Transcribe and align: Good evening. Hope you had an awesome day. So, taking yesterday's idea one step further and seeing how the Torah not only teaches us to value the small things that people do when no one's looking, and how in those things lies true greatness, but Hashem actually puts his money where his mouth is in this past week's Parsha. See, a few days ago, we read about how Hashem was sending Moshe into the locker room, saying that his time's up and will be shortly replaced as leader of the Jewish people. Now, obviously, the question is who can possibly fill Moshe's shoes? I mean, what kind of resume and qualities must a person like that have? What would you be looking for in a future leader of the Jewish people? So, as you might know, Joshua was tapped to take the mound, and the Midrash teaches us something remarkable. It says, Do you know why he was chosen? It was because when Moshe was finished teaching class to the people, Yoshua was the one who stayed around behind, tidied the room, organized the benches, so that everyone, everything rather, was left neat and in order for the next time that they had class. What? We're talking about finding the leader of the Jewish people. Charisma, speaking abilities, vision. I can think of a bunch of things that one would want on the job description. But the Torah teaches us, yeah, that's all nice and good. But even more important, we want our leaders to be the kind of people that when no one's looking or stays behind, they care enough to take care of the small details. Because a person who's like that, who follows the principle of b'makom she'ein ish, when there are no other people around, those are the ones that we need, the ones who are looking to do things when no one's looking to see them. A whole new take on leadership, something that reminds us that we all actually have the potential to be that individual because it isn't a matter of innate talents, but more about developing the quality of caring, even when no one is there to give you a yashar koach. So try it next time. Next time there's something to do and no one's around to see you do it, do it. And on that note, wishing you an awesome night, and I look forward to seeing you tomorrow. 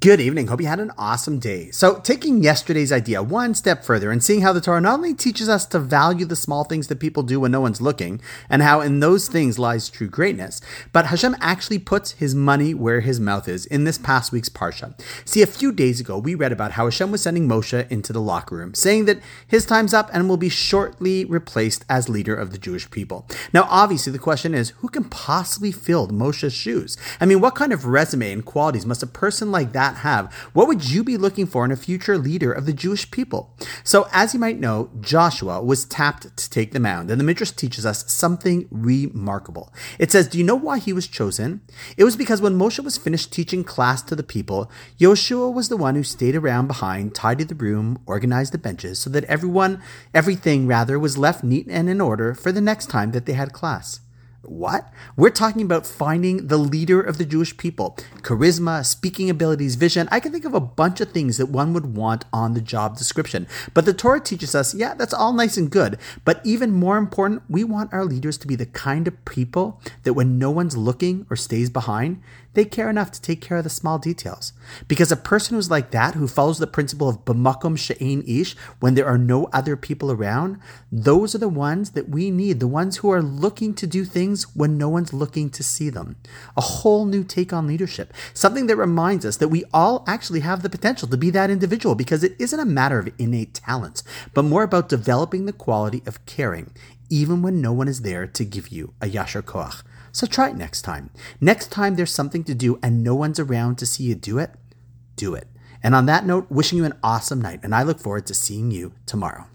Good 0.00 0.18
evening. 0.18 0.46
Hope 0.46 0.62
you 0.62 0.66
had 0.66 0.80
an 0.80 0.92
awesome 0.96 1.38
day. 1.38 1.70
So, 1.72 1.98
taking 1.98 2.42
yesterday's 2.42 2.90
idea 2.90 3.22
one 3.22 3.54
step 3.54 3.84
further 3.84 4.10
and 4.10 4.24
seeing 4.24 4.40
how 4.40 4.54
the 4.54 4.60
Torah 4.62 4.80
not 4.80 4.94
only 4.94 5.12
teaches 5.12 5.46
us 5.46 5.66
to 5.66 5.78
value 5.78 6.24
the 6.24 6.36
small 6.36 6.64
things 6.64 6.86
that 6.86 7.00
people 7.00 7.22
do 7.22 7.38
when 7.40 7.50
no 7.50 7.60
one's 7.60 7.82
looking, 7.82 8.18
and 8.48 8.62
how 8.62 8.80
in 8.80 9.00
those 9.00 9.28
things 9.28 9.58
lies 9.58 9.90
true 9.90 10.08
greatness, 10.08 10.62
but 10.94 11.08
Hashem 11.08 11.36
actually 11.38 11.80
puts 11.80 12.12
his 12.12 12.34
money 12.34 12.72
where 12.72 13.00
his 13.00 13.20
mouth 13.20 13.46
is 13.46 13.66
in 13.66 13.84
this 13.84 13.98
past 13.98 14.32
week's 14.32 14.48
Parsha. 14.48 14.98
See, 15.26 15.42
a 15.42 15.46
few 15.46 15.70
days 15.70 16.00
ago, 16.00 16.16
we 16.16 16.34
read 16.34 16.52
about 16.52 16.72
how 16.72 16.86
Hashem 16.86 17.10
was 17.10 17.20
sending 17.20 17.46
Moshe 17.46 17.86
into 17.90 18.14
the 18.14 18.22
locker 18.22 18.56
room, 18.56 18.72
saying 18.72 19.04
that 19.04 19.20
his 19.46 19.66
time's 19.66 19.92
up 19.92 20.08
and 20.14 20.30
will 20.30 20.38
be 20.38 20.48
shortly 20.48 21.26
replaced 21.26 21.84
as 21.90 22.08
leader 22.08 22.34
of 22.34 22.52
the 22.52 22.58
Jewish 22.58 22.90
people. 22.90 23.26
Now, 23.52 23.66
obviously, 23.68 24.12
the 24.12 24.18
question 24.18 24.54
is 24.54 24.70
who 24.78 24.88
can 24.88 25.04
possibly 25.04 25.72
fill 25.72 26.08
Moshe's 26.08 26.54
shoes? 26.54 26.96
I 27.20 27.26
mean, 27.26 27.42
what 27.42 27.54
kind 27.54 27.74
of 27.74 27.84
resume 27.84 28.32
and 28.32 28.42
qualities 28.42 28.86
must 28.86 29.02
a 29.02 29.06
person 29.06 29.52
like 29.52 29.72
that 29.74 29.89
have? 29.96 30.32
What 30.52 30.68
would 30.68 30.90
you 30.90 31.04
be 31.04 31.16
looking 31.16 31.46
for 31.46 31.64
in 31.64 31.70
a 31.70 31.76
future 31.76 32.18
leader 32.18 32.52
of 32.52 32.66
the 32.66 32.72
Jewish 32.72 33.10
people? 33.10 33.56
So, 33.84 34.08
as 34.12 34.34
you 34.34 34.40
might 34.40 34.58
know, 34.58 34.90
Joshua 35.00 35.62
was 35.62 35.84
tapped 35.84 36.36
to 36.36 36.50
take 36.50 36.72
the 36.72 36.80
mound, 36.80 37.10
and 37.10 37.20
the 37.20 37.24
Midrash 37.24 37.50
teaches 37.52 37.84
us 37.84 38.10
something 38.10 38.68
remarkable. 38.70 39.72
It 39.98 40.10
says, 40.10 40.28
Do 40.28 40.38
you 40.38 40.44
know 40.44 40.56
why 40.56 40.78
he 40.78 40.92
was 40.92 41.06
chosen? 41.06 41.60
It 41.96 42.04
was 42.04 42.16
because 42.16 42.40
when 42.40 42.58
Moshe 42.58 42.82
was 42.82 42.98
finished 42.98 43.32
teaching 43.32 43.64
class 43.64 44.02
to 44.02 44.16
the 44.16 44.22
people, 44.22 44.70
Yoshua 44.98 45.52
was 45.52 45.68
the 45.68 45.76
one 45.76 45.94
who 45.94 46.02
stayed 46.02 46.36
around 46.36 46.66
behind, 46.66 47.14
tidied 47.14 47.48
the 47.48 47.54
room, 47.54 47.98
organized 48.06 48.52
the 48.52 48.58
benches, 48.58 48.98
so 48.98 49.10
that 49.10 49.24
everyone, 49.24 49.82
everything 50.14 50.66
rather, 50.66 50.98
was 50.98 51.18
left 51.18 51.44
neat 51.44 51.66
and 51.68 51.88
in 51.88 52.00
order 52.00 52.34
for 52.34 52.52
the 52.52 52.60
next 52.60 52.86
time 52.86 53.12
that 53.12 53.26
they 53.26 53.32
had 53.34 53.52
class. 53.52 54.00
What? 54.42 54.90
We're 55.16 55.28
talking 55.28 55.60
about 55.60 55.86
finding 55.86 56.46
the 56.46 56.56
leader 56.56 57.00
of 57.00 57.18
the 57.18 57.26
Jewish 57.26 57.56
people. 57.58 57.98
Charisma, 58.22 58.86
speaking 58.86 59.28
abilities, 59.28 59.74
vision. 59.74 60.08
I 60.10 60.18
can 60.18 60.32
think 60.32 60.46
of 60.46 60.54
a 60.54 60.60
bunch 60.60 61.00
of 61.02 61.10
things 61.10 61.36
that 61.36 61.50
one 61.50 61.74
would 61.74 61.94
want 61.94 62.24
on 62.32 62.54
the 62.54 62.62
job 62.62 62.96
description. 62.96 63.46
But 63.74 63.84
the 63.84 63.92
Torah 63.92 64.20
teaches 64.20 64.54
us, 64.54 64.74
yeah, 64.74 64.94
that's 64.94 65.12
all 65.12 65.34
nice 65.34 65.58
and 65.58 65.70
good. 65.70 65.98
But 66.24 66.40
even 66.42 66.72
more 66.72 66.96
important, 66.96 67.42
we 67.50 67.64
want 67.64 67.92
our 67.92 68.04
leaders 68.04 68.38
to 68.38 68.46
be 68.46 68.56
the 68.56 68.64
kind 68.64 69.06
of 69.06 69.24
people 69.26 69.78
that 70.04 70.14
when 70.14 70.38
no 70.38 70.50
one's 70.50 70.76
looking 70.76 71.26
or 71.28 71.36
stays 71.36 71.68
behind, 71.68 72.22
they 72.54 72.64
care 72.64 72.90
enough 72.90 73.12
to 73.12 73.22
take 73.22 73.40
care 73.40 73.58
of 73.58 73.64
the 73.64 73.70
small 73.70 73.98
details. 73.98 74.52
Because 74.88 75.12
a 75.12 75.16
person 75.16 75.54
who's 75.54 75.70
like 75.70 75.90
that, 75.92 76.14
who 76.14 76.26
follows 76.26 76.58
the 76.58 76.66
principle 76.66 77.08
of 77.08 77.24
b'makom 77.24 77.78
she'ein 77.78 78.24
ish, 78.26 78.56
when 78.80 78.94
there 78.94 79.06
are 79.06 79.18
no 79.18 79.44
other 79.52 79.76
people 79.76 80.10
around, 80.10 80.58
those 80.90 81.34
are 81.34 81.38
the 81.38 81.48
ones 81.48 81.90
that 81.90 82.08
we 82.08 82.30
need, 82.30 82.58
the 82.58 82.66
ones 82.66 82.98
who 82.98 83.10
are 83.10 83.22
looking 83.22 83.72
to 83.74 83.86
do 83.86 84.04
things 84.04 84.29
when 84.54 84.78
no 84.78 84.88
one's 84.88 85.12
looking 85.12 85.50
to 85.50 85.62
see 85.62 85.90
them. 85.90 86.16
A 86.56 86.60
whole 86.60 87.04
new 87.04 87.24
take 87.24 87.52
on 87.52 87.66
leadership, 87.66 88.12
something 88.34 88.66
that 88.66 88.76
reminds 88.76 89.24
us 89.24 89.36
that 89.38 89.48
we 89.48 89.64
all 89.72 90.04
actually 90.06 90.40
have 90.40 90.62
the 90.62 90.70
potential 90.70 91.08
to 91.08 91.16
be 91.16 91.30
that 91.30 91.50
individual 91.50 91.94
because 91.94 92.24
it 92.24 92.36
isn't 92.38 92.60
a 92.60 92.64
matter 92.64 92.98
of 92.98 93.12
innate 93.18 93.54
talents, 93.54 94.02
but 94.34 94.44
more 94.44 94.62
about 94.62 94.88
developing 94.88 95.46
the 95.46 95.52
quality 95.52 96.02
of 96.06 96.24
caring, 96.26 96.72
even 97.08 97.42
when 97.42 97.60
no 97.60 97.72
one 97.72 97.88
is 97.88 98.02
there 98.02 98.26
to 98.26 98.44
give 98.44 98.68
you 98.68 98.94
a 99.00 99.06
yashar 99.06 99.42
koach. 99.42 99.82
So 100.12 100.26
try 100.26 100.50
it 100.50 100.56
next 100.56 100.82
time. 100.82 101.10
Next 101.40 101.70
time 101.70 101.96
there's 101.96 102.12
something 102.12 102.44
to 102.44 102.54
do 102.54 102.78
and 102.82 103.04
no 103.04 103.14
one's 103.14 103.38
around 103.38 103.76
to 103.78 103.86
see 103.86 104.04
you 104.04 104.14
do 104.14 104.38
it, 104.38 104.50
do 105.16 105.34
it. 105.34 105.46
And 105.82 105.94
on 105.94 106.06
that 106.06 106.26
note, 106.26 106.50
wishing 106.50 106.78
you 106.78 106.84
an 106.84 106.98
awesome 107.02 107.40
night, 107.40 107.60
and 107.62 107.74
I 107.74 107.82
look 107.82 108.00
forward 108.00 108.26
to 108.26 108.34
seeing 108.34 108.70
you 108.70 108.92
tomorrow. 109.06 109.46